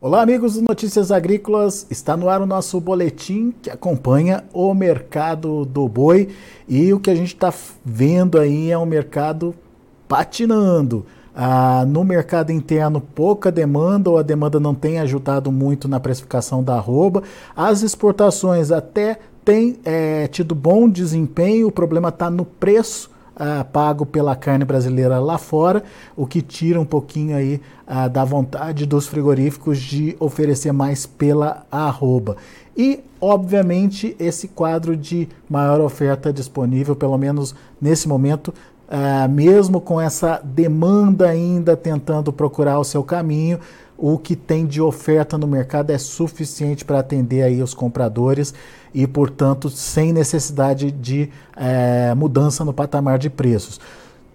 [0.00, 1.84] Olá, amigos do Notícias Agrícolas.
[1.90, 6.28] Está no ar o nosso boletim que acompanha o mercado do boi
[6.68, 7.52] e o que a gente está
[7.84, 9.56] vendo aí é um mercado
[10.06, 11.04] patinando.
[11.34, 16.62] Ah, no mercado interno, pouca demanda ou a demanda não tem ajudado muito na precificação
[16.62, 17.24] da arroba.
[17.56, 24.04] As exportações até têm é, tido bom desempenho, o problema está no preço uh, pago
[24.04, 25.82] pela carne brasileira lá fora,
[26.16, 31.64] o que tira um pouquinho aí uh, da vontade dos frigoríficos de oferecer mais pela
[31.70, 32.36] arroba.
[32.76, 38.52] E, obviamente, esse quadro de maior oferta disponível, pelo menos nesse momento,
[38.90, 43.60] Uh, mesmo com essa demanda ainda tentando procurar o seu caminho,
[43.98, 48.54] o que tem de oferta no mercado é suficiente para atender aí os compradores
[48.94, 53.80] e, portanto, sem necessidade de é, mudança no patamar de preços.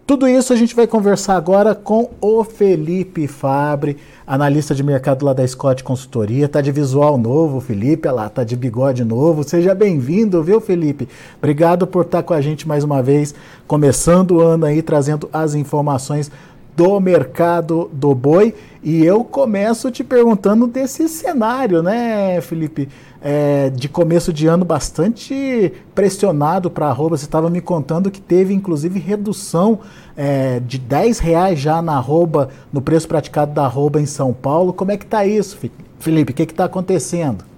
[0.06, 3.95] Tudo isso a gente vai conversar agora com o Felipe Fabre,
[4.28, 6.50] analista de mercado lá da Scott Consultoria.
[6.50, 9.45] Tá de visual novo, Felipe, lá, tá de bigode novo.
[9.45, 11.08] Seja bem-vindo, viu, Felipe?
[11.38, 13.34] Obrigado por estar com a gente mais uma vez,
[13.66, 16.30] começando o ano aí, trazendo as informações
[16.75, 18.53] do mercado do boi.
[18.81, 22.89] E eu começo te perguntando desse cenário, né, Felipe?
[23.21, 27.17] É, de começo de ano bastante pressionado para arroba.
[27.17, 29.79] Você estava me contando que teve inclusive redução
[30.17, 34.73] é, de 10 reais já na arroba, no preço praticado da arroba em São Paulo.
[34.73, 35.57] Como é que está isso,
[36.00, 36.33] Felipe?
[36.33, 37.53] O que está acontecendo?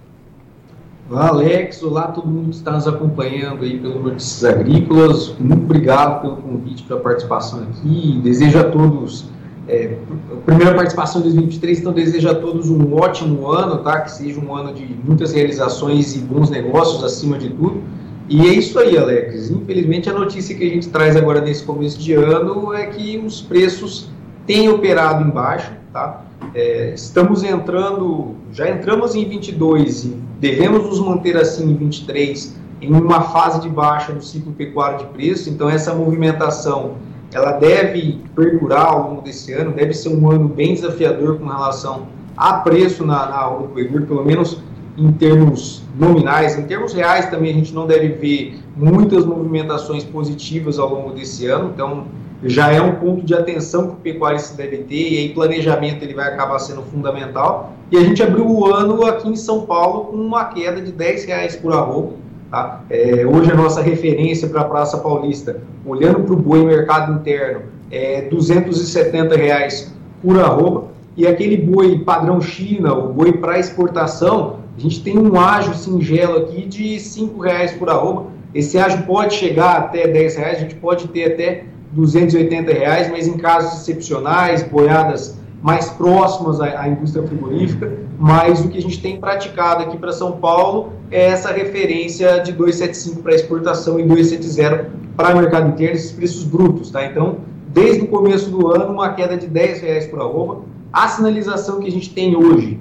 [1.08, 1.84] Olá, Alex.
[1.84, 5.36] Olá, todo mundo que está nos acompanhando aí pelo Notícias Agrícolas.
[5.40, 8.20] Muito obrigado pelo convite, pela participação aqui.
[8.24, 9.30] Desejo a todos,
[9.68, 10.00] é,
[10.48, 14.02] primeira participação de 2023, então desejo a todos um ótimo ano, tá?
[14.02, 17.84] Que seja um ano de muitas realizações e bons negócios acima de tudo.
[18.28, 19.52] E é isso aí, Alex.
[19.52, 23.42] Infelizmente, a notícia que a gente traz agora nesse começo de ano é que os
[23.42, 24.10] preços
[24.48, 26.26] têm operado em baixo, tá?
[26.54, 32.94] É, estamos entrando, já entramos em 22 e devemos nos manter assim em 23, em
[32.94, 35.50] uma fase de baixa no ciclo pecuário de preço.
[35.50, 36.96] Então, essa movimentação
[37.34, 42.08] ela deve perdurar ao longo desse ano, deve ser um ano bem desafiador com relação
[42.38, 43.68] a preço na, na do
[44.06, 44.62] pelo menos
[44.98, 46.58] em termos nominais.
[46.58, 51.48] Em termos reais também a gente não deve ver muitas movimentações positivas ao longo desse
[51.48, 51.72] ano.
[51.74, 52.06] Então,
[52.44, 56.14] já é um ponto de atenção que o pecuarista deve ter, e aí planejamento ele
[56.14, 57.74] vai acabar sendo fundamental.
[57.92, 61.26] E a gente abriu o ano aqui em São Paulo com uma queda de 10
[61.26, 62.14] reais por arroba.
[62.52, 62.82] Tá?
[62.90, 67.64] É, hoje a nossa referência para a Praça Paulista, olhando para o boi mercado interno,
[67.92, 70.96] é 270 reais por arroba.
[71.18, 76.40] E aquele boi padrão China, o boi para exportação, a gente tem um ágio singelo
[76.40, 78.28] aqui de 5 reais por arroba.
[78.54, 83.28] Esse ágio pode chegar até 10 reais, a gente pode ter até 280 reais, mas
[83.28, 89.02] em casos excepcionais, boiadas mais próximas à, à, indústria frigorífica, mas o que a gente
[89.02, 94.92] tem praticado aqui para São Paulo é essa referência de 275 para exportação e 270
[95.18, 97.06] para o mercado interno, esses preços brutos, tá?
[97.06, 97.38] Então,
[97.74, 100.62] desde o começo do ano, uma queda de 10 reais por arroba.
[100.92, 102.80] A sinalização que a gente tem hoje,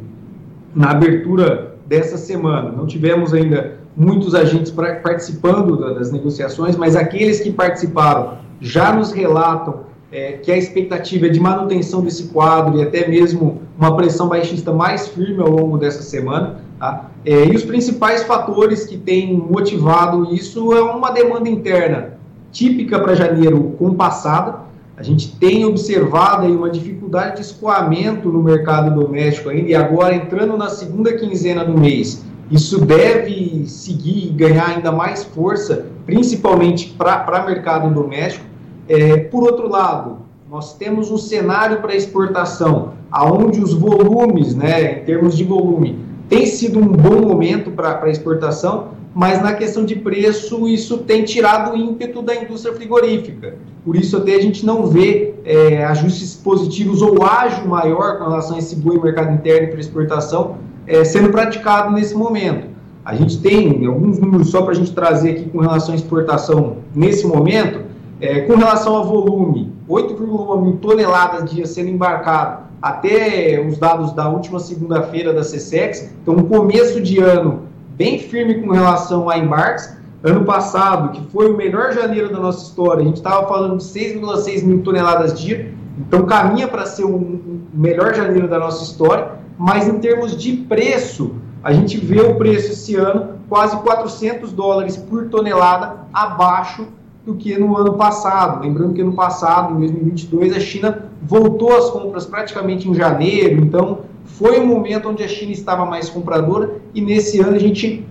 [0.75, 7.53] na abertura dessa semana, não tivemos ainda muitos agentes participando das negociações, mas aqueles que
[7.53, 13.09] participaram já nos relatam é, que a expectativa é de manutenção desse quadro e até
[13.09, 16.61] mesmo uma pressão baixista mais firme ao longo dessa semana.
[16.79, 17.11] Tá?
[17.25, 22.15] É, e os principais fatores que têm motivado isso é uma demanda interna
[22.53, 24.61] típica para janeiro compassada.
[24.97, 30.15] A gente tem observado aí uma dificuldade de escoamento no mercado doméstico ainda, e agora
[30.15, 36.95] entrando na segunda quinzena do mês, isso deve seguir e ganhar ainda mais força, principalmente
[36.97, 38.45] para o mercado doméstico.
[38.89, 40.19] É, por outro lado,
[40.51, 45.99] nós temos um cenário para exportação, aonde os volumes, né, em termos de volume,
[46.29, 51.73] tem sido um bom momento para exportação, mas na questão de preço, isso tem tirado
[51.73, 53.57] o ímpeto da indústria frigorífica.
[53.85, 58.57] Por isso, até a gente não vê é, ajustes positivos ou ágio maior com relação
[58.57, 60.57] a esse boi mercado interno para exportação
[60.87, 62.69] é, sendo praticado nesse momento.
[63.05, 66.79] A gente tem alguns números só para a gente trazer aqui com relação à exportação
[66.95, 67.83] nesse momento.
[68.21, 74.29] É, com relação ao volume, 8,1 mil toneladas dia sendo embarcado até os dados da
[74.29, 76.11] última segunda-feira da CSEX.
[76.23, 77.63] Então, um começo de ano
[77.97, 79.97] bem firme com relação a embarques.
[80.23, 83.85] Ano passado, que foi o melhor janeiro da nossa história, a gente estava falando de
[83.85, 85.73] 6,6 mil toneladas dia.
[85.99, 87.41] Então, caminha para ser o
[87.73, 89.33] melhor janeiro da nossa história.
[89.59, 94.97] Mas em termos de preço, a gente vê o preço esse ano quase 400 dólares
[94.97, 96.87] por tonelada abaixo
[97.25, 98.63] do que no ano passado.
[98.63, 104.01] Lembrando que no passado, em 2022, a China voltou às compras praticamente em janeiro, então
[104.25, 108.07] foi um momento onde a China estava mais compradora e nesse ano a gente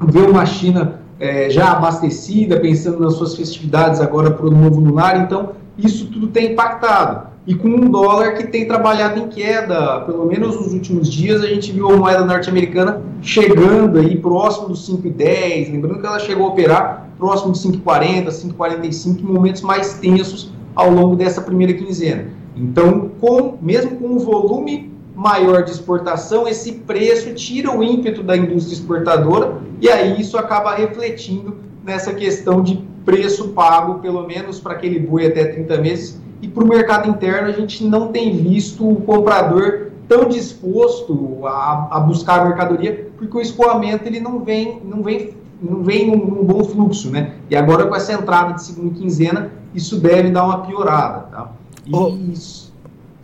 [0.00, 5.20] vê uma China é, já abastecida, pensando nas suas festividades agora para o novo lunar,
[5.20, 7.27] então isso tudo tem impactado.
[7.48, 11.46] E com um dólar que tem trabalhado em queda, pelo menos nos últimos dias, a
[11.46, 16.50] gente viu a moeda norte-americana chegando aí próximo dos 5,10, lembrando que ela chegou a
[16.50, 22.26] operar próximo de 5,40, 5,45 em momentos mais tensos ao longo dessa primeira quinzena.
[22.54, 28.36] Então, com, mesmo com o volume maior de exportação, esse preço tira o ímpeto da
[28.36, 34.74] indústria exportadora e aí isso acaba refletindo nessa questão de preço pago, pelo menos para
[34.74, 36.27] aquele boi até 30 meses.
[36.40, 41.88] E para o mercado interno, a gente não tem visto o comprador tão disposto a,
[41.90, 46.16] a buscar a mercadoria, porque o escoamento ele não vem, não vem, não vem num,
[46.16, 47.34] num, bom fluxo, né?
[47.50, 51.52] E agora com essa entrada de segunda quinzena, isso deve dar uma piorada, tá?
[51.84, 52.08] E oh.
[52.32, 52.68] isso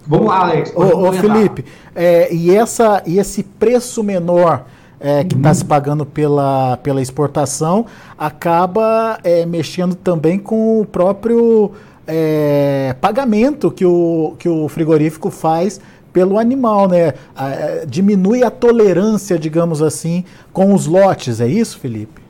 [0.07, 0.73] Vamos lá, Alex.
[0.75, 1.65] Ô, ô Felipe,
[1.95, 4.65] é, e, essa, e esse preço menor
[5.01, 5.55] é, que está uhum.
[5.55, 7.87] se pagando pela, pela exportação
[8.17, 11.73] acaba é, mexendo também com o próprio
[12.07, 15.81] é, pagamento que o, que o frigorífico faz
[16.13, 17.15] pelo animal, né?
[17.37, 22.23] A, diminui a tolerância, digamos assim, com os lotes, é isso, Felipe?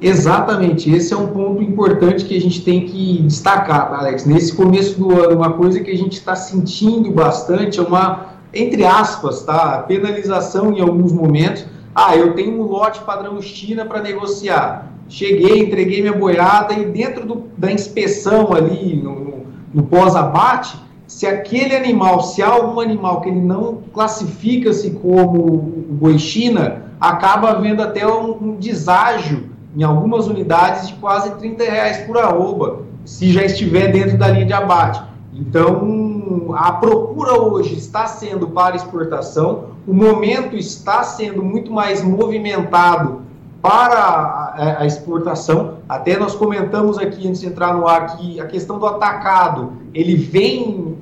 [0.00, 4.24] Exatamente, esse é um ponto importante que a gente tem que destacar, Alex.
[4.24, 8.84] Nesse começo do ano, uma coisa que a gente está sentindo bastante é uma, entre
[8.84, 11.64] aspas, tá, penalização em alguns momentos.
[11.94, 14.93] Ah, eu tenho um lote padrão China para negociar.
[15.14, 20.76] Cheguei, entreguei minha boiada e dentro do, da inspeção ali, no, no, no pós-abate,
[21.06, 25.56] se aquele animal, se há algum animal que ele não classifica-se como
[25.88, 31.98] boi China, acaba havendo até um, um deságio em algumas unidades de quase 30 reais
[31.98, 35.00] por arroba, se já estiver dentro da linha de abate.
[35.32, 43.23] Então, a procura hoje está sendo para exportação, o momento está sendo muito mais movimentado
[43.64, 45.78] para a, exportação.
[45.88, 50.16] Até nós comentamos aqui antes de entrar no ar que a questão do atacado, ele
[50.16, 50.98] vem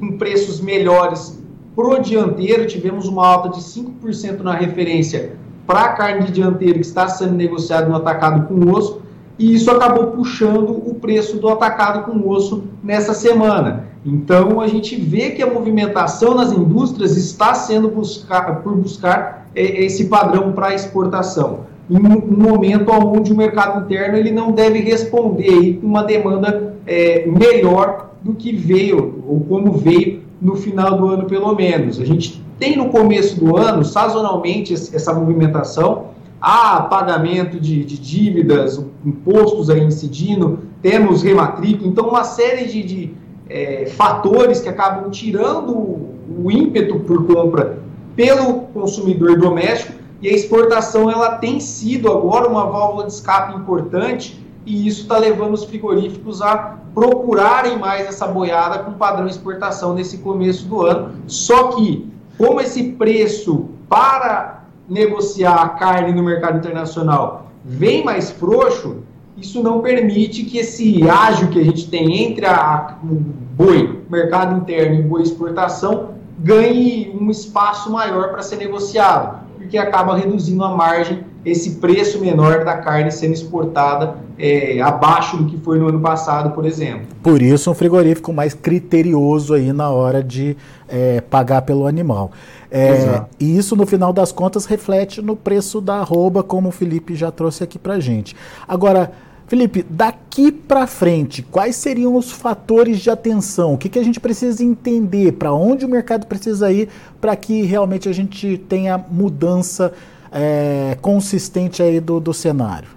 [0.00, 1.40] com preços melhores
[1.76, 6.86] pro dianteiro, tivemos uma alta de 5% na referência para a carne de dianteiro que
[6.86, 9.00] está sendo negociado no atacado com osso,
[9.38, 13.86] e isso acabou puxando o preço do atacado com osso nessa semana.
[14.04, 19.84] Então a gente vê que a movimentação nas indústrias está sendo buscar, por buscar é,
[19.84, 21.70] esse padrão para exportação.
[21.90, 27.26] Em um momento onde o mercado interno ele não deve responder com uma demanda é,
[27.26, 32.00] melhor do que veio, ou como veio no final do ano, pelo menos.
[32.00, 36.06] A gente tem no começo do ano, sazonalmente, essa movimentação,
[36.40, 43.14] há pagamento de, de dívidas, impostos aí incidindo, temos rematrícula, então uma série de, de
[43.48, 47.78] é, fatores que acabam tirando o ímpeto por compra
[48.16, 54.40] pelo consumidor doméstico e a exportação ela tem sido agora uma válvula de escape importante
[54.64, 60.18] e isso está levando os frigoríficos a procurarem mais essa boiada com padrão exportação nesse
[60.18, 61.12] começo do ano.
[61.26, 68.98] Só que como esse preço para negociar a carne no mercado internacional vem mais frouxo,
[69.36, 73.14] isso não permite que esse ágio que a gente tem entre a, o
[73.56, 80.16] boi, mercado interno e boi exportação, ganhe um espaço maior para ser negociado, porque acaba
[80.16, 85.78] reduzindo a margem, esse preço menor da carne sendo exportada é, abaixo do que foi
[85.78, 87.06] no ano passado, por exemplo.
[87.22, 90.56] Por isso, um frigorífico mais criterioso aí na hora de
[90.88, 92.30] é, pagar pelo animal.
[92.70, 97.14] É, e isso, no final das contas, reflete no preço da arroba, como o Felipe
[97.14, 98.36] já trouxe aqui para gente.
[98.66, 99.10] Agora,
[99.46, 103.74] Felipe, daqui para frente, quais seriam os fatores de atenção?
[103.74, 105.32] O que, que a gente precisa entender?
[105.32, 106.88] Para onde o mercado precisa ir
[107.20, 109.92] para que realmente a gente tenha mudança
[110.32, 112.88] é, consistente aí do, do cenário?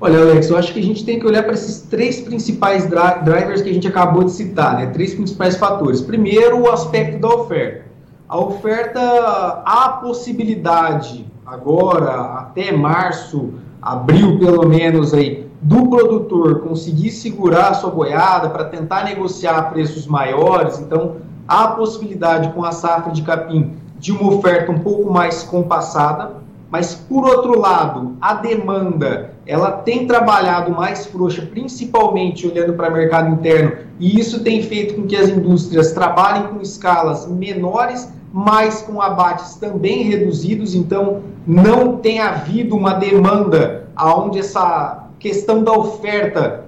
[0.00, 3.62] Olha, Alex, eu acho que a gente tem que olhar para esses três principais drivers
[3.62, 4.86] que a gente acabou de citar, né?
[4.86, 6.00] Três principais fatores.
[6.00, 7.84] Primeiro, o aspecto da oferta.
[8.28, 17.10] A oferta, há a possibilidade agora, até março, abril pelo menos aí, do produtor conseguir
[17.10, 20.78] segurar a sua boiada para tentar negociar preços maiores.
[20.78, 25.42] Então, há a possibilidade com a safra de capim de uma oferta um pouco mais
[25.42, 32.90] compassada mas, por outro lado, a demanda ela tem trabalhado mais frouxa, principalmente olhando para
[32.90, 38.12] o mercado interno, e isso tem feito com que as indústrias trabalhem com escalas menores,
[38.36, 45.70] mas com abates também reduzidos, então não tem havido uma demanda aonde essa questão da
[45.70, 46.64] oferta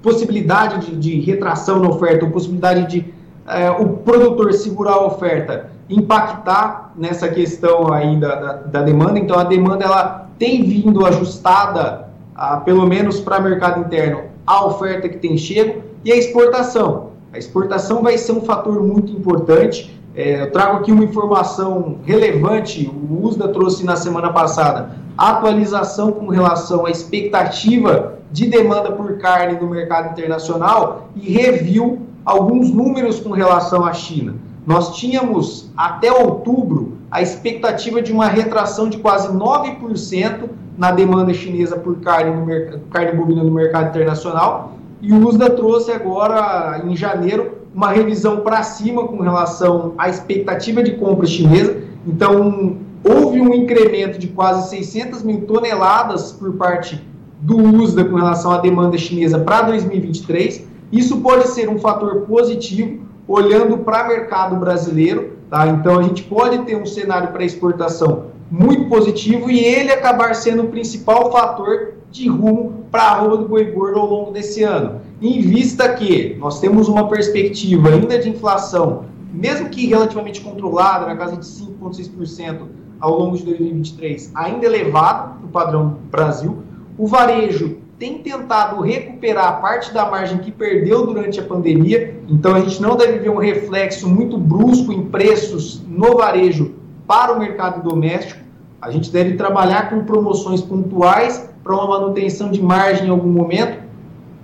[0.00, 3.12] possibilidade de, de, retração na oferta, possibilidade de
[3.48, 9.18] é, o produtor segurar a oferta impactar nessa questão aí da, da, da demanda.
[9.18, 14.64] Então, a demanda ela tem vindo ajustada, a, pelo menos para o mercado interno, a
[14.64, 17.08] oferta que tem chego e a exportação.
[17.32, 19.97] A exportação vai ser um fator muito importante.
[20.18, 26.26] É, eu trago aqui uma informação relevante, o USDA trouxe na semana passada, atualização com
[26.26, 33.30] relação à expectativa de demanda por carne no mercado internacional e reviu alguns números com
[33.30, 34.34] relação à China.
[34.66, 41.76] Nós tínhamos até outubro a expectativa de uma retração de quase 9% na demanda chinesa
[41.76, 47.58] por carne, no carne bovina no mercado internacional e o USDA trouxe agora, em janeiro,
[47.78, 51.80] uma revisão para cima com relação à expectativa de compra chinesa.
[52.04, 57.00] Então, houve um incremento de quase 600 mil toneladas por parte
[57.40, 60.66] do USDA com relação à demanda chinesa para 2023.
[60.90, 65.34] Isso pode ser um fator positivo olhando para o mercado brasileiro.
[65.48, 65.68] Tá?
[65.68, 70.64] Então, a gente pode ter um cenário para exportação muito positivo e ele acabar sendo
[70.64, 75.00] o principal fator de rumo para a arroba do boi gordo ao longo desse ano.
[75.20, 81.16] Em vista que nós temos uma perspectiva ainda de inflação, mesmo que relativamente controlada, na
[81.16, 82.62] casa de 5,6%
[82.98, 86.62] ao longo de 2023, ainda elevado para o padrão Brasil,
[86.96, 92.60] o varejo tem tentado recuperar parte da margem que perdeu durante a pandemia, então a
[92.60, 96.77] gente não deve ver um reflexo muito brusco em preços no varejo
[97.08, 98.38] para o mercado doméstico.
[98.80, 103.82] A gente deve trabalhar com promoções pontuais para uma manutenção de margem em algum momento,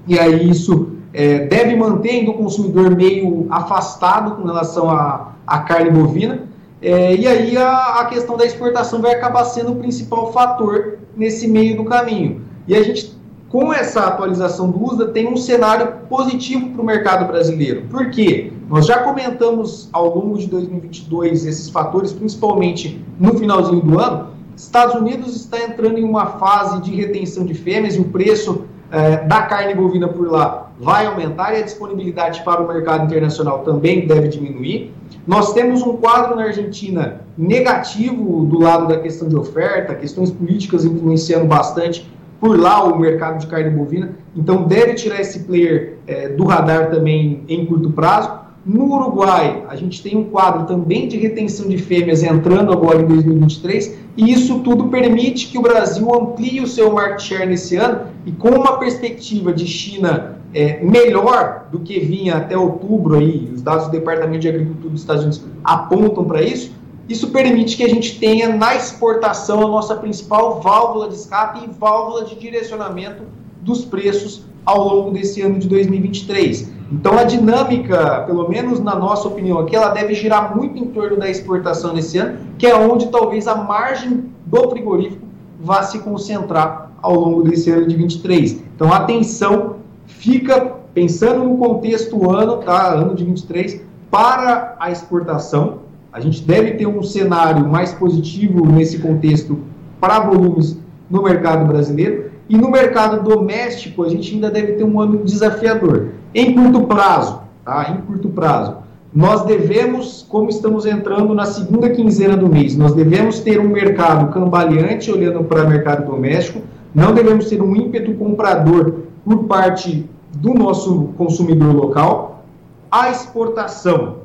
[0.09, 6.43] e aí isso é, deve manter o consumidor meio afastado com relação à, carne bovina,
[6.83, 11.47] é, e aí a, a questão da exportação vai acabar sendo o principal fator nesse
[11.47, 12.43] meio do caminho.
[12.67, 13.14] E a gente,
[13.55, 17.83] com essa atualização do USDA, tem um cenário positivo para o mercado brasileiro.
[17.89, 18.53] Por quê?
[18.69, 24.97] Nós já comentamos ao longo de 2022 esses fatores, principalmente no finalzinho do ano, Estados
[24.97, 29.43] Unidos está entrando em uma fase de retenção de fêmeas e o preço é, da
[29.43, 34.27] carne bovina por lá vai aumentar e a disponibilidade para o mercado internacional também deve
[34.27, 34.93] diminuir.
[35.25, 40.85] Nós temos um quadro na Argentina negativo do lado da questão de oferta, questões políticas
[40.85, 42.13] influenciando bastante
[42.45, 46.91] por lá o mercado de carne bovina, então deve tirar esse player é, do radar
[46.91, 48.31] também em curto prazo.
[48.67, 53.07] No Uruguai, a gente tem um quadro também de retenção de fêmeas entrando agora em
[53.07, 58.09] 2023, e isso tudo permite que o Brasil amplie o seu market share nesse ano,
[58.27, 63.63] e com uma perspectiva de China é, melhor do que vinha até outubro, aí, os
[63.63, 66.73] dados do Departamento de Agricultura dos Estados Unidos apontam para isso,
[67.09, 71.71] isso permite que a gente tenha na exportação a nossa principal válvula de escape e
[71.79, 73.25] válvula de direcionamento
[73.61, 76.73] dos preços ao longo desse ano de 2023.
[76.93, 81.17] Então a dinâmica, pelo menos na nossa opinião aqui, ela deve girar muito em torno
[81.17, 85.25] da exportação nesse ano, que é onde talvez a margem do frigorífico
[85.61, 88.63] vá se concentrar ao longo desse ano de 23.
[88.75, 95.84] Então atenção fica pensando no contexto ano, tá, ano de 23, para a exportação.
[96.15, 99.59] A gente deve ter um cenário mais positivo nesse contexto
[100.01, 100.79] para volumes
[101.11, 106.11] no mercado brasileiro e no mercado doméstico, a gente ainda deve ter um ano desafiador.
[106.33, 107.91] Em curto prazo, tá?
[107.91, 108.77] Em curto prazo,
[109.13, 114.33] nós devemos, como estamos entrando na segunda quinzena do mês, nós devemos ter um mercado
[114.33, 116.61] cambaleante olhando para o mercado doméstico,
[116.95, 122.45] não devemos ter um ímpeto comprador por parte do nosso consumidor local.
[122.89, 124.19] A exportação,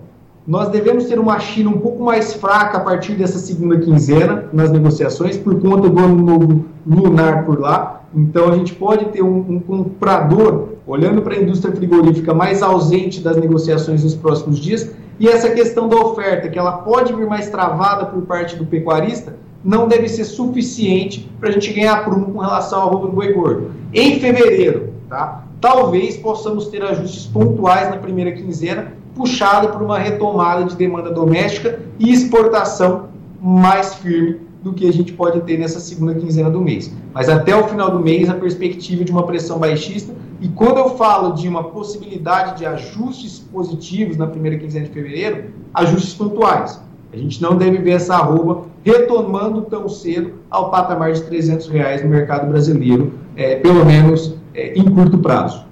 [0.50, 4.72] nós devemos ter uma China um pouco mais fraca a partir dessa segunda quinzena nas
[4.72, 8.01] negociações, por conta do ano novo lunar por lá.
[8.15, 13.22] Então a gente pode ter um, um comprador olhando para a indústria frigorífica mais ausente
[13.22, 14.91] das negociações nos próximos dias.
[15.20, 19.36] E essa questão da oferta, que ela pode vir mais travada por parte do pecuarista,
[19.63, 23.34] não deve ser suficiente para a gente ganhar prumo com relação ao roubo do boi
[23.34, 23.70] gordo.
[23.94, 25.44] Em fevereiro, tá?
[25.62, 31.78] talvez possamos ter ajustes pontuais na primeira quinzena, puxado por uma retomada de demanda doméstica
[32.00, 33.10] e exportação
[33.42, 36.94] mais firme do que a gente pode ter nessa segunda quinzena do mês.
[37.14, 40.92] Mas até o final do mês, a perspectiva de uma pressão baixista, e quando eu
[40.92, 46.82] falo de uma possibilidade de ajustes positivos na primeira quinzena de fevereiro, ajustes pontuais.
[47.12, 52.02] A gente não deve ver essa arroba retomando tão cedo ao patamar de 300 reais
[52.02, 55.69] no mercado brasileiro, é, pelo menos é, em curto prazo.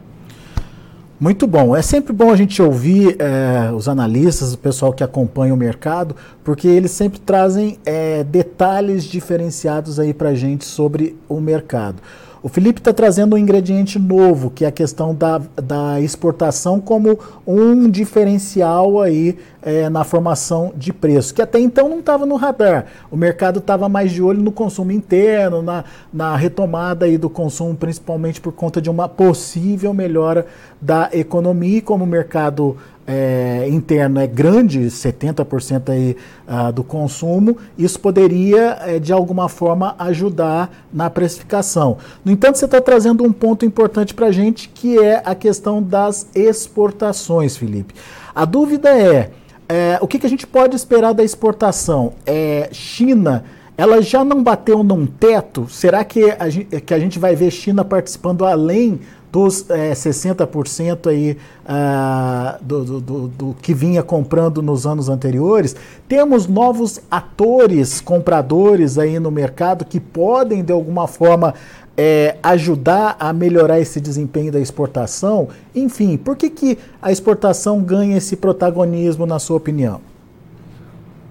[1.19, 1.75] Muito bom.
[1.75, 6.15] É sempre bom a gente ouvir é, os analistas, o pessoal que acompanha o mercado,
[6.43, 11.95] porque eles sempre trazem é, detalhes diferenciados aí para gente sobre o mercado.
[12.41, 17.17] O Felipe está trazendo um ingrediente novo, que é a questão da, da exportação como
[17.45, 22.85] um diferencial aí é, na formação de preço, que até então não estava no radar.
[23.11, 27.75] O mercado estava mais de olho no consumo interno, na, na retomada aí do consumo,
[27.75, 30.45] principalmente por conta de uma possível melhora
[30.79, 32.77] da economia, e como o mercado
[33.07, 39.95] é, interno é grande, 70% aí, uh, do consumo, isso poderia, é, de alguma forma,
[39.97, 41.97] ajudar na precificação.
[42.25, 45.81] No entanto, você está trazendo um ponto importante para a gente, que é a questão
[45.81, 47.95] das exportações, Felipe.
[48.35, 49.31] A dúvida é,
[49.69, 52.11] é o que, que, a gente pode esperar da exportação?
[52.25, 53.45] É, China
[53.77, 55.67] ela já não bateu num teto?
[55.69, 58.99] Será que a gente, que a gente vai ver China participando além
[59.37, 65.75] dos é, 60% aí, uh, do, do, do, do, que vinha comprando nos anos anteriores,
[66.07, 71.53] temos novos atores compradores aí no mercado que podem, de alguma forma,
[71.95, 75.49] é, ajudar a melhorar esse desempenho da exportação?
[75.75, 80.01] Enfim, por que, que a exportação ganha esse protagonismo, na sua opinião?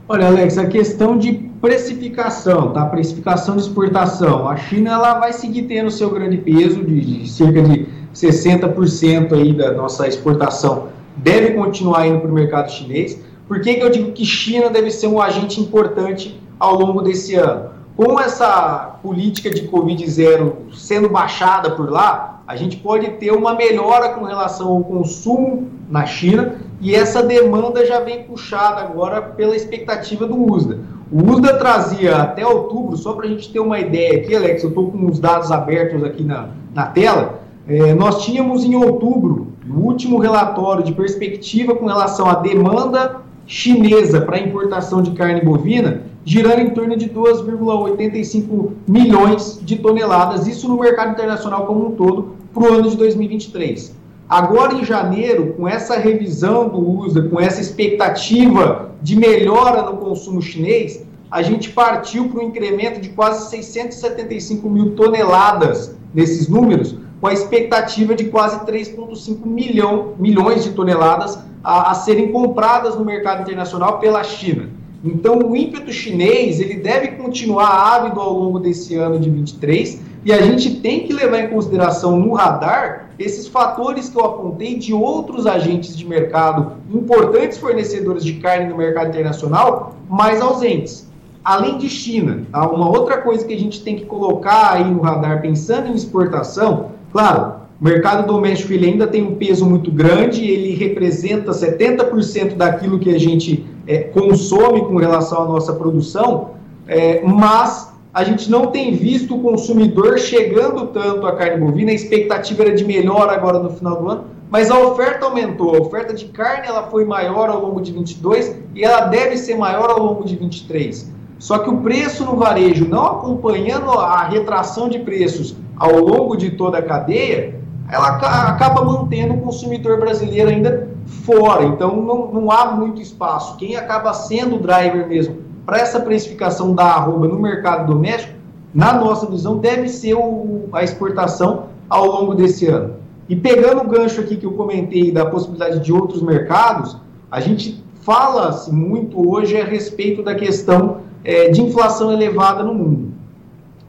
[0.09, 2.87] Olha, Alex, a questão de precificação, tá?
[2.87, 4.49] Precificação de exportação.
[4.49, 9.53] A China ela vai seguir tendo seu grande peso de, de cerca de 60% aí
[9.53, 13.21] da nossa exportação deve continuar indo para o mercado chinês.
[13.49, 17.35] Por que, que eu digo que China deve ser um agente importante ao longo desse
[17.35, 17.71] ano?
[17.97, 24.11] Com essa política de Covid-0 sendo baixada por lá, a gente pode ter uma melhora
[24.11, 30.27] com relação ao consumo na China e essa demanda já vem puxada agora pela expectativa
[30.27, 30.79] do USDA.
[31.11, 34.69] O USDA trazia até outubro, só para a gente ter uma ideia aqui, Alex, eu
[34.69, 39.81] estou com os dados abertos aqui na, na tela, é, nós tínhamos em outubro, o
[39.81, 46.59] último relatório de perspectiva com relação à demanda chinesa para importação de carne bovina, girando
[46.59, 52.65] em torno de 2,85 milhões de toneladas, isso no mercado internacional como um todo, para
[52.65, 53.95] o ano de 2023.
[54.29, 60.43] Agora, em janeiro, com essa revisão do USDA, com essa expectativa de melhora no consumo
[60.43, 67.29] chinês, a gente partiu para um incremento de quase 675 mil toneladas nesses números, com
[67.29, 73.43] a expectativa de quase 3,5 milhão, milhões de toneladas a, a, serem compradas no mercado
[73.43, 74.71] internacional pela China.
[75.07, 80.33] Então, o ímpeto chinês ele deve continuar ávido ao longo desse ano de 23 e
[80.33, 84.93] a gente tem que levar em consideração no radar esses fatores que eu apontei de
[84.93, 91.07] outros agentes de mercado, importantes fornecedores de carne no mercado internacional, mais ausentes.
[91.43, 95.41] Além de China, uma outra coisa que a gente tem que colocar aí no radar,
[95.41, 100.75] pensando em exportação, Claro, o mercado doméstico ele ainda tem um peso muito grande, ele
[100.75, 106.51] representa 70% daquilo que a gente é, consome com relação à nossa produção,
[106.87, 111.95] é, mas a gente não tem visto o consumidor chegando tanto à carne bovina, a
[111.95, 116.15] expectativa era de melhor agora no final do ano, mas a oferta aumentou, a oferta
[116.15, 120.03] de carne ela foi maior ao longo de 22 e ela deve ser maior ao
[120.03, 121.13] longo de 23.
[121.39, 126.53] Só que o preço no varejo, não acompanhando a retração de preços ao longo de
[126.53, 128.17] toda a cadeia, ela
[128.49, 131.65] acaba mantendo o consumidor brasileiro ainda fora.
[131.65, 133.57] Então não, não há muito espaço.
[133.57, 138.35] Quem acaba sendo o driver mesmo para essa precificação da arroba no mercado doméstico,
[138.75, 142.95] na nossa visão, deve ser o, a exportação ao longo desse ano.
[143.29, 146.97] E pegando o gancho aqui que eu comentei da possibilidade de outros mercados,
[147.31, 153.13] a gente fala-se muito hoje a respeito da questão é, de inflação elevada no mundo.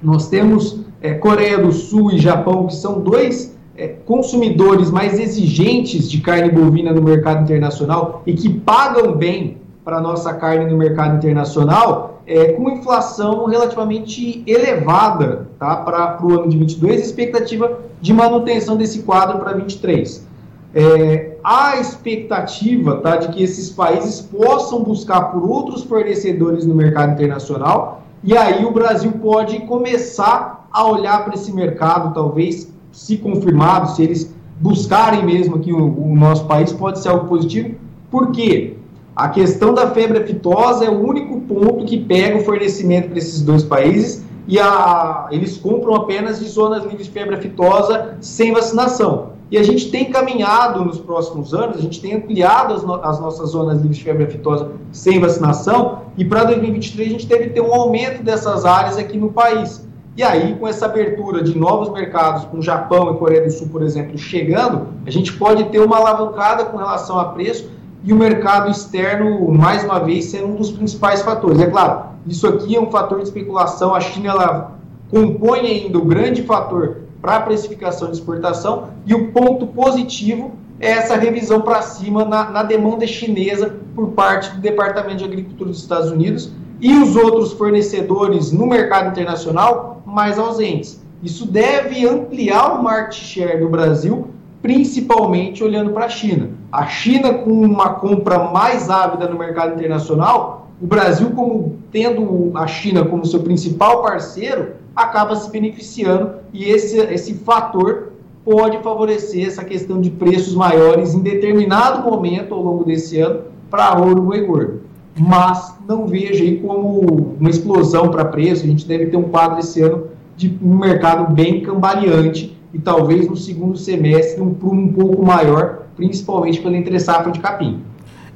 [0.01, 3.56] Nós temos é, Coreia do Sul e Japão, que são dois
[4.05, 10.01] consumidores mais exigentes de carne bovina no mercado internacional e que pagam bem para a
[10.01, 16.57] nossa carne no mercado internacional, é, com inflação relativamente elevada tá, para o ano de
[16.57, 20.27] 22 e expectativa de manutenção desse quadro para 23.
[20.75, 27.13] É, há expectativa tá, de que esses países possam buscar por outros fornecedores no mercado
[27.13, 33.91] internacional e aí o Brasil pode começar a olhar para esse mercado, talvez, se confirmado,
[33.91, 37.75] se eles buscarem mesmo aqui o, o nosso país, pode ser algo positivo.
[38.09, 38.73] Por quê?
[39.15, 43.41] A questão da febre aftosa é o único ponto que pega o fornecimento para esses
[43.41, 49.33] dois países e a, eles compram apenas de zonas livres de febre aftosa sem vacinação.
[49.51, 53.19] E a gente tem caminhado nos próximos anos, a gente tem ampliado as, no, as
[53.19, 57.61] nossas zonas livres de febre aftosa sem vacinação, e para 2023 a gente deve ter
[57.61, 59.86] um aumento dessas áreas aqui no país.
[60.17, 63.83] E aí, com essa abertura de novos mercados, com Japão e Coreia do Sul, por
[63.83, 67.69] exemplo, chegando, a gente pode ter uma alavancada com relação a preço
[68.03, 71.61] e o mercado externo, mais uma vez, sendo um dos principais fatores.
[71.61, 74.71] É claro, isso aqui é um fator de especulação, a China ela
[75.11, 78.87] compõe ainda o grande fator para a precificação de exportação.
[79.05, 84.49] E o ponto positivo é essa revisão para cima na, na demanda chinesa por parte
[84.49, 90.37] do Departamento de Agricultura dos Estados Unidos e os outros fornecedores no mercado internacional mais
[90.37, 91.01] ausentes.
[91.23, 94.27] Isso deve ampliar o market share do Brasil,
[94.61, 96.49] principalmente olhando para a China.
[96.71, 102.67] A China, com uma compra mais ávida no mercado internacional, o Brasil, como tendo a
[102.67, 108.13] China como seu principal parceiro, acaba se beneficiando e esse, esse fator
[108.45, 113.99] pode favorecer essa questão de preços maiores em determinado momento ao longo desse ano para
[113.99, 114.81] ouro boi gordo.
[115.17, 119.59] Mas não vejo aí como uma explosão para preço, a gente deve ter um quadro
[119.59, 124.93] esse ano de um mercado bem cambaleante e talvez no segundo semestre um prumo um
[124.93, 127.79] pouco maior, principalmente pela entre safra de capim.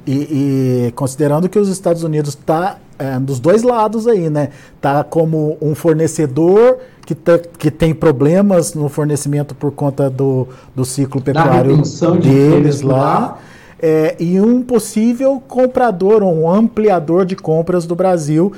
[0.04, 4.48] E, e, considerando que os Estados Unidos está é, dos dois lados aí, né?
[4.80, 10.84] Tá como um fornecedor que, tá, que tem problemas no fornecimento por conta do, do
[10.84, 11.80] ciclo pecuário
[12.20, 12.96] de deles lá.
[12.96, 13.38] lá.
[13.82, 18.52] É, e um possível comprador, um ampliador de compras do Brasil,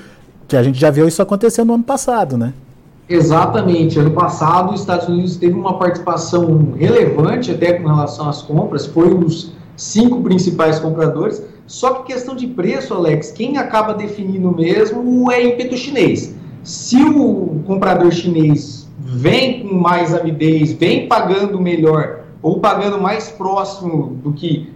[0.46, 2.52] que a gente já viu isso acontecer no ano passado, né?
[3.08, 3.98] Exatamente.
[3.98, 9.14] Ano passado, os Estados Unidos teve uma participação relevante até com relação às compras, foi
[9.14, 11.42] um dos cinco principais compradores.
[11.66, 16.34] Só que questão de preço, Alex, quem acaba definindo mesmo é ímpeto chinês.
[16.62, 24.18] Se o comprador chinês vem com mais avidez, vem pagando melhor ou pagando mais próximo
[24.22, 24.72] do que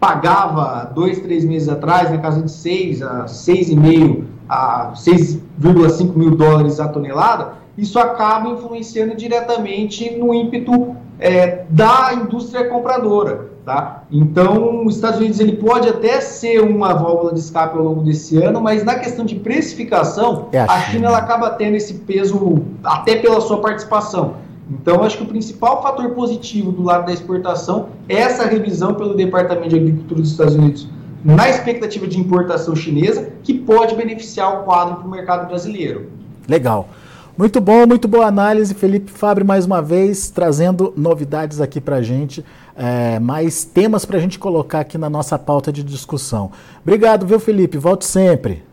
[0.00, 6.80] pagava dois, três meses atrás, na casa de 6 a 6,5 a 6,5 mil dólares
[6.80, 13.48] a tonelada, isso acaba influenciando diretamente no ímpeto é, da indústria compradora.
[13.64, 14.04] Tá?
[14.10, 18.42] Então, os Estados Unidos ele pode até ser uma válvula de escape ao longo desse
[18.42, 22.62] ano, mas na questão de precificação, é a, a China ela acaba tendo esse peso
[22.82, 24.36] até pela sua participação.
[24.70, 29.14] Então, acho que o principal fator positivo do lado da exportação é essa revisão pelo
[29.14, 30.88] Departamento de Agricultura dos Estados Unidos
[31.24, 36.10] na expectativa de importação chinesa, que pode beneficiar o quadro para o mercado brasileiro.
[36.48, 36.88] Legal.
[37.36, 42.02] Muito bom, muito boa análise, Felipe Fabre, mais uma vez, trazendo novidades aqui para a
[42.02, 46.50] gente, é, mais temas para a gente colocar aqui na nossa pauta de discussão.
[46.82, 47.78] Obrigado, viu, Felipe?
[47.78, 48.64] Volte sempre.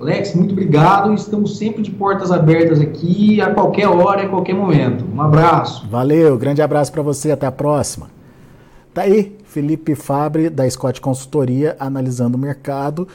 [0.00, 1.12] Alex, muito obrigado.
[1.12, 5.04] Estamos sempre de portas abertas aqui, a qualquer hora, a qualquer momento.
[5.12, 5.88] Um abraço.
[5.88, 8.08] Valeu, grande abraço para você, até a próxima.
[8.94, 13.08] Tá aí, Felipe Fabre, da Scott Consultoria, analisando o mercado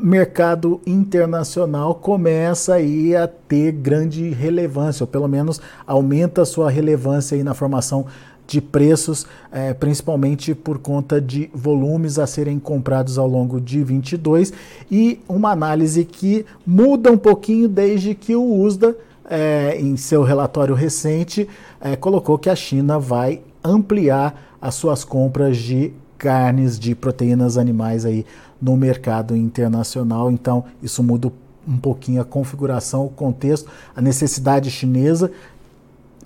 [0.00, 7.36] mercado internacional começa aí a ter grande relevância, ou pelo menos aumenta a sua relevância
[7.36, 8.06] aí na formação
[8.48, 14.54] de preços, é, principalmente por conta de volumes a serem comprados ao longo de 22
[14.90, 18.96] e uma análise que muda um pouquinho desde que o USDA,
[19.30, 21.46] é, em seu relatório recente,
[21.78, 28.06] é, colocou que a China vai ampliar as suas compras de carnes, de proteínas animais
[28.06, 28.24] aí
[28.60, 30.32] no mercado internacional.
[30.32, 31.30] Então, isso muda
[31.68, 35.30] um pouquinho a configuração, o contexto, a necessidade chinesa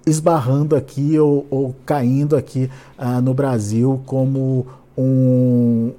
[0.07, 5.93] esbarrando aqui ou, ou caindo aqui uh, no Brasil como um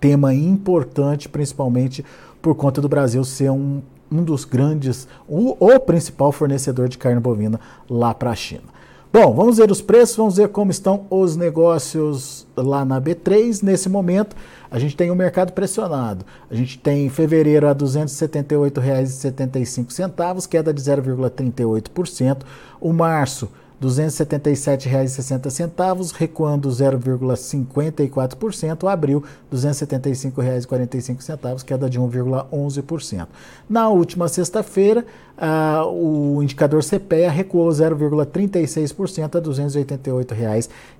[0.00, 2.04] tema importante, principalmente
[2.40, 7.20] por conta do Brasil ser um, um dos grandes, o, o principal fornecedor de carne
[7.20, 8.79] bovina lá para a China.
[9.12, 13.88] Bom, vamos ver os preços, vamos ver como estão os negócios lá na B3 nesse
[13.88, 14.36] momento.
[14.70, 16.24] A gente tem o um mercado pressionado.
[16.48, 22.42] A gente tem fevereiro a R$ 278,75, queda de 0,38%.
[22.80, 28.86] O março, R$ 277,60, recuando 0,54%.
[28.86, 33.26] Abril, R$ 275,45, queda de 1,11%.
[33.68, 35.06] Na última sexta-feira,
[35.38, 39.40] uh, o indicador CPEA recuou 0,36% a R$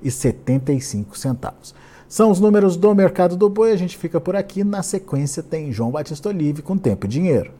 [0.05, 1.75] 288,75.
[2.09, 3.73] São os números do mercado do boi.
[3.73, 4.65] A gente fica por aqui.
[4.65, 7.60] Na sequência tem João Batista Olive com Tempo e Dinheiro.